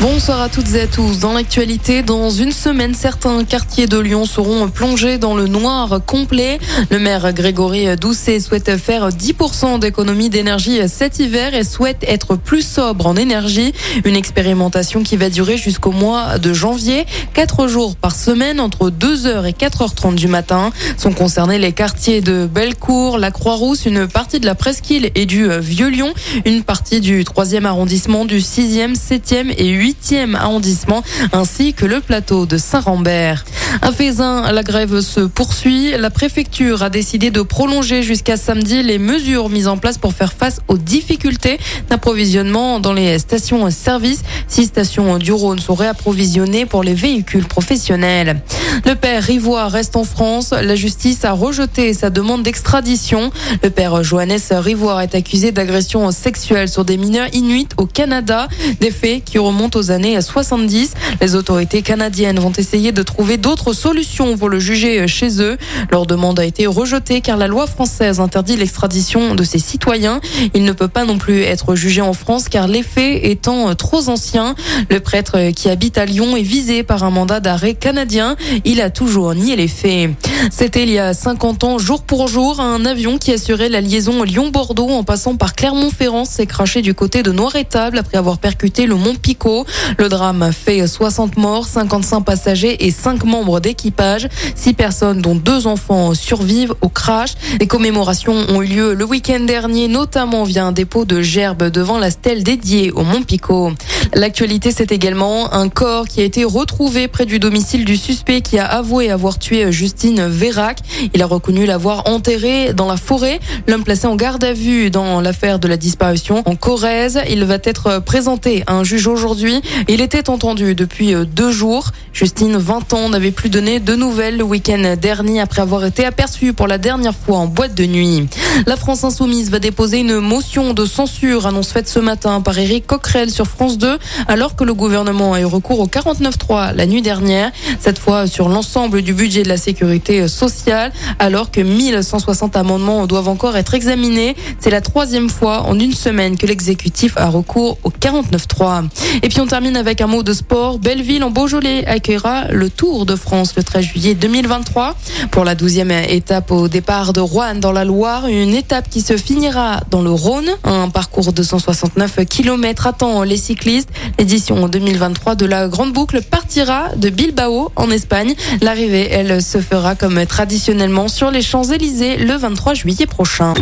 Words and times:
Bonsoir 0.00 0.40
à 0.40 0.48
toutes 0.48 0.72
et 0.76 0.82
à 0.82 0.86
tous. 0.86 1.18
Dans 1.18 1.32
l'actualité, 1.32 2.02
dans 2.02 2.30
une 2.30 2.52
semaine, 2.52 2.94
certains 2.94 3.42
quartiers 3.42 3.88
de 3.88 3.98
Lyon 3.98 4.26
seront 4.26 4.68
plongés 4.68 5.18
dans 5.18 5.34
le 5.34 5.48
noir 5.48 6.00
complet. 6.06 6.60
Le 6.90 7.00
maire 7.00 7.32
Grégory 7.32 7.96
Doucet 7.96 8.38
souhaite 8.38 8.76
faire 8.76 9.08
10% 9.08 9.80
d'économie 9.80 10.28
d'énergie 10.28 10.78
cet 10.88 11.18
hiver 11.18 11.52
et 11.52 11.64
souhaite 11.64 12.04
être 12.06 12.36
plus 12.36 12.62
sobre 12.62 13.08
en 13.08 13.16
énergie. 13.16 13.72
Une 14.04 14.14
expérimentation 14.14 15.02
qui 15.02 15.16
va 15.16 15.30
durer 15.30 15.56
jusqu'au 15.56 15.90
mois 15.90 16.38
de 16.38 16.52
janvier. 16.52 17.04
Quatre 17.34 17.66
jours 17.66 17.96
par 17.96 18.14
semaine 18.14 18.60
entre 18.60 18.90
2h 18.90 19.48
et 19.48 19.52
4h30 19.52 20.14
du 20.14 20.28
matin. 20.28 20.70
Sont 20.96 21.12
concernés 21.12 21.58
les 21.58 21.72
quartiers 21.72 22.20
de 22.20 22.46
Bellecour, 22.46 23.18
la 23.18 23.32
Croix-Rousse, 23.32 23.84
une 23.84 24.06
partie 24.06 24.38
de 24.38 24.46
la 24.46 24.54
Presqu'île 24.54 25.10
et 25.16 25.26
du 25.26 25.48
Vieux-Lyon, 25.58 26.14
une 26.44 26.62
partie 26.62 27.00
du 27.00 27.24
3e 27.24 27.64
arrondissement, 27.64 28.24
du 28.24 28.38
6e, 28.38 28.94
7e 28.94 29.52
et 29.58 29.66
8 29.66 29.87
8e 29.88 30.34
arrondissement 30.34 31.02
ainsi 31.32 31.72
que 31.72 31.86
le 31.86 32.00
plateau 32.00 32.44
de 32.44 32.58
Saint-Rambert. 32.58 33.44
À 33.82 33.92
Fézin, 33.92 34.50
la 34.52 34.62
grève 34.62 35.00
se 35.00 35.20
poursuit. 35.20 35.92
La 35.98 36.10
préfecture 36.10 36.82
a 36.82 36.90
décidé 36.90 37.30
de 37.30 37.42
prolonger 37.42 38.02
jusqu'à 38.02 38.36
samedi 38.36 38.82
les 38.82 38.98
mesures 38.98 39.48
mises 39.48 39.68
en 39.68 39.76
place 39.76 39.98
pour 39.98 40.12
faire 40.12 40.32
face 40.32 40.60
aux 40.68 40.78
difficultés 40.78 41.58
d'approvisionnement 41.88 42.80
dans 42.80 42.92
les 42.92 43.18
stations-service. 43.18 44.22
Six 44.46 44.66
stations 44.66 45.18
du 45.18 45.32
Rhône 45.32 45.58
sont 45.58 45.74
réapprovisionnées 45.74 46.66
pour 46.66 46.82
les 46.82 46.94
véhicules 46.94 47.46
professionnels. 47.46 48.42
Le 48.86 48.94
père 48.94 49.22
Rivoire 49.22 49.70
reste 49.70 49.96
en 49.96 50.04
France. 50.04 50.52
La 50.52 50.74
justice 50.74 51.24
a 51.24 51.32
rejeté 51.32 51.92
sa 51.94 52.10
demande 52.10 52.42
d'extradition. 52.42 53.30
Le 53.62 53.70
père 53.70 54.02
Johannes 54.02 54.38
Rivoire 54.50 55.00
est 55.00 55.14
accusé 55.14 55.52
d'agression 55.52 56.10
sexuelle 56.10 56.68
sur 56.68 56.84
des 56.84 56.96
mineurs 56.96 57.28
inuits 57.34 57.68
au 57.76 57.86
Canada. 57.86 58.48
Des 58.80 58.90
faits 58.90 59.24
qui 59.24 59.38
remontent 59.38 59.78
aux 59.78 59.90
années 59.90 60.20
70. 60.20 60.92
Les 61.20 61.34
autorités 61.34 61.82
canadiennes 61.82 62.38
vont 62.38 62.52
essayer 62.56 62.92
de 62.92 63.02
trouver 63.02 63.36
d'autres 63.36 63.57
solutions 63.72 64.36
pour 64.36 64.48
le 64.48 64.58
juger 64.58 65.06
chez 65.06 65.42
eux. 65.42 65.56
Leur 65.90 66.06
demande 66.06 66.40
a 66.40 66.44
été 66.44 66.66
rejetée 66.66 67.20
car 67.20 67.36
la 67.36 67.46
loi 67.46 67.66
française 67.66 68.20
interdit 68.20 68.56
l'extradition 68.56 69.34
de 69.34 69.44
ses 69.44 69.58
citoyens. 69.58 70.20
Il 70.54 70.64
ne 70.64 70.72
peut 70.72 70.88
pas 70.88 71.04
non 71.04 71.18
plus 71.18 71.42
être 71.42 71.74
jugé 71.74 72.00
en 72.00 72.12
France 72.12 72.48
car 72.48 72.68
les 72.68 72.82
faits 72.82 73.20
étant 73.24 73.74
trop 73.74 74.08
anciens. 74.08 74.54
Le 74.90 75.00
prêtre 75.00 75.50
qui 75.50 75.68
habite 75.68 75.98
à 75.98 76.04
Lyon 76.04 76.36
est 76.36 76.42
visé 76.42 76.82
par 76.82 77.04
un 77.04 77.10
mandat 77.10 77.40
d'arrêt 77.40 77.74
canadien. 77.74 78.36
Il 78.64 78.80
a 78.80 78.90
toujours 78.90 79.34
nié 79.34 79.56
les 79.56 79.68
faits. 79.68 80.10
C'était 80.50 80.82
il 80.82 80.90
y 80.90 80.98
a 80.98 81.14
50 81.14 81.64
ans, 81.64 81.78
jour 81.78 82.02
pour 82.02 82.28
jour, 82.28 82.60
un 82.60 82.84
avion 82.84 83.18
qui 83.18 83.32
assurait 83.32 83.68
la 83.68 83.80
liaison 83.80 84.22
Lyon-Bordeaux 84.22 84.88
en 84.88 85.04
passant 85.04 85.36
par 85.36 85.54
Clermont-Ferrand 85.54 86.24
s'est 86.24 86.46
craché 86.46 86.82
du 86.82 86.94
côté 86.94 87.22
de 87.22 87.32
Noir-Étable 87.32 87.98
après 87.98 88.18
avoir 88.18 88.38
percuté 88.38 88.86
le 88.86 88.94
Mont 88.94 89.14
Picot. 89.14 89.66
Le 89.98 90.08
drame 90.08 90.50
fait 90.52 90.86
60 90.86 91.36
morts, 91.36 91.66
55 91.66 92.20
passagers 92.20 92.86
et 92.86 92.90
5 92.90 93.24
membres 93.24 93.60
d'équipage. 93.60 94.28
6 94.54 94.74
personnes, 94.74 95.20
dont 95.20 95.34
2 95.34 95.66
enfants, 95.66 96.14
survivent 96.14 96.74
au 96.80 96.88
crash. 96.88 97.30
Les 97.60 97.66
commémorations 97.66 98.36
ont 98.48 98.62
eu 98.62 98.66
lieu 98.66 98.94
le 98.94 99.04
week-end 99.04 99.40
dernier, 99.40 99.88
notamment 99.88 100.44
via 100.44 100.64
un 100.64 100.72
dépôt 100.72 101.04
de 101.04 101.20
gerbes 101.20 101.70
devant 101.70 101.98
la 101.98 102.10
stèle 102.10 102.42
dédiée 102.42 102.90
au 102.92 103.02
Mont 103.02 103.22
Picot. 103.22 103.72
L'actualité, 104.14 104.72
c'est 104.72 104.92
également 104.92 105.52
un 105.52 105.68
corps 105.68 106.08
qui 106.08 106.20
a 106.20 106.24
été 106.24 106.44
retrouvé 106.44 107.08
près 107.08 107.26
du 107.26 107.38
domicile 107.38 107.84
du 107.84 107.96
suspect 107.96 108.40
qui 108.40 108.58
a 108.58 108.64
avoué 108.64 109.10
avoir 109.10 109.38
tué 109.38 109.70
Justine 109.70 110.26
Vérac. 110.26 110.78
Il 111.14 111.22
a 111.22 111.26
reconnu 111.26 111.66
l'avoir 111.66 112.08
enterré 112.08 112.72
dans 112.72 112.86
la 112.86 112.96
forêt. 112.96 113.40
L'homme 113.66 113.84
placé 113.84 114.06
en 114.06 114.16
garde 114.16 114.42
à 114.44 114.52
vue 114.52 114.90
dans 114.90 115.20
l'affaire 115.20 115.58
de 115.58 115.68
la 115.68 115.76
disparition 115.76 116.42
en 116.46 116.56
Corrèze. 116.56 117.20
Il 117.30 117.44
va 117.44 117.58
être 117.62 118.00
présenté 118.00 118.64
à 118.66 118.74
un 118.74 118.84
juge 118.84 119.06
aujourd'hui. 119.06 119.60
Il 119.88 120.00
était 120.00 120.30
entendu 120.30 120.74
depuis 120.74 121.14
deux 121.26 121.52
jours. 121.52 121.90
Justine, 122.12 122.56
20 122.56 122.92
ans, 122.94 123.08
n'avait 123.08 123.30
plus 123.30 123.50
donné 123.50 123.80
de 123.80 123.94
nouvelles 123.94 124.36
le 124.36 124.44
week-end 124.44 124.96
dernier 125.00 125.40
après 125.40 125.62
avoir 125.62 125.84
été 125.84 126.04
aperçue 126.04 126.52
pour 126.52 126.66
la 126.66 126.78
dernière 126.78 127.14
fois 127.14 127.38
en 127.38 127.46
boîte 127.46 127.74
de 127.74 127.84
nuit. 127.84 128.28
La 128.66 128.76
France 128.76 129.04
Insoumise 129.04 129.50
va 129.50 129.58
déposer 129.58 130.00
une 130.00 130.18
motion 130.20 130.74
de 130.74 130.84
censure, 130.84 131.46
annonce 131.46 131.70
faite 131.70 131.88
ce 131.88 131.98
matin 131.98 132.40
par 132.40 132.58
Éric 132.58 132.86
Coquerel 132.86 133.30
sur 133.30 133.46
France 133.46 133.78
2, 133.78 133.98
alors 134.26 134.56
que 134.56 134.64
le 134.64 134.74
gouvernement 134.74 135.32
a 135.32 135.40
eu 135.40 135.44
recours 135.44 135.80
au 135.80 135.86
49.3 135.86 136.74
la 136.74 136.86
nuit 136.86 137.02
dernière, 137.02 137.50
cette 137.80 137.98
fois 137.98 138.26
sur 138.26 138.48
l'ensemble 138.48 139.02
du 139.02 139.14
budget 139.14 139.42
de 139.42 139.48
la 139.48 139.56
sécurité 139.56 140.28
sociale, 140.28 140.92
alors 141.18 141.50
que 141.50 141.60
1160 141.60 142.56
amendements 142.56 143.06
doivent 143.06 143.28
encore 143.28 143.56
être 143.56 143.74
examinés. 143.74 144.36
C'est 144.58 144.70
la 144.70 144.80
troisième 144.80 145.30
fois 145.30 145.62
en 145.62 145.78
une 145.78 145.92
semaine 145.92 146.36
que 146.36 146.46
l'exécutif 146.46 147.14
a 147.16 147.28
recours 147.28 147.78
au 147.84 147.90
49.3. 147.90 148.88
Et 149.22 149.28
puis 149.28 149.40
on 149.40 149.46
termine 149.46 149.76
avec 149.76 150.00
un 150.00 150.06
mot 150.06 150.22
de 150.22 150.32
sport. 150.32 150.78
Belleville 150.78 151.24
en 151.24 151.30
Beaujolais 151.30 151.86
accueillera 151.86 152.48
le 152.50 152.70
Tour 152.70 153.06
de 153.06 153.16
France 153.16 153.54
le 153.56 153.62
13 153.62 153.84
juillet 153.84 154.14
2023 154.14 154.96
pour 155.30 155.44
la 155.44 155.54
12e 155.54 156.08
étape 156.08 156.50
au 156.50 156.68
départ 156.68 157.12
de 157.12 157.20
Rouen 157.20 157.54
dans 157.56 157.72
la 157.72 157.84
Loire, 157.84 158.28
étape 158.52 158.88
qui 158.88 159.00
se 159.00 159.16
finira 159.16 159.80
dans 159.90 160.02
le 160.02 160.10
Rhône, 160.10 160.48
un 160.64 160.88
parcours 160.88 161.32
de 161.32 161.42
169 161.42 162.26
km 162.26 162.86
attend 162.86 163.22
les 163.22 163.36
cyclistes. 163.36 163.90
L'édition 164.18 164.68
2023 164.68 165.34
de 165.34 165.46
la 165.46 165.68
Grande 165.68 165.92
Boucle 165.92 166.22
partira 166.22 166.94
de 166.96 167.10
Bilbao 167.10 167.70
en 167.76 167.90
Espagne. 167.90 168.34
L'arrivée, 168.60 169.08
elle, 169.10 169.42
se 169.42 169.60
fera 169.60 169.94
comme 169.94 170.24
traditionnellement 170.26 171.08
sur 171.08 171.30
les 171.30 171.42
Champs-Élysées 171.42 172.16
le 172.18 172.34
23 172.34 172.74
juillet 172.74 173.06
prochain. 173.06 173.54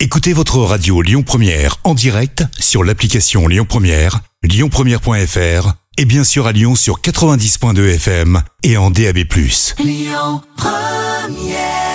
Écoutez 0.00 0.32
votre 0.32 0.58
radio 0.58 1.00
Lyon 1.00 1.22
Première 1.22 1.76
en 1.84 1.94
direct 1.94 2.44
sur 2.58 2.84
l'application 2.84 3.48
Lyon 3.48 3.66
Première, 3.68 4.20
lyonpremière.fr 4.42 5.72
et 5.98 6.04
bien 6.04 6.24
sûr 6.24 6.46
à 6.46 6.52
Lyon 6.52 6.74
sur 6.74 7.00
90.2 7.00 7.94
FM 7.94 8.42
et 8.62 8.76
en 8.76 8.90
DAB+. 8.90 9.18
Lyon 9.78 10.42
Première 10.56 11.85